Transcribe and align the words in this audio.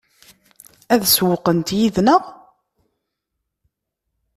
Ad 0.93 1.01
sewwqent 1.07 1.69
yid-neɣ? 1.77 2.23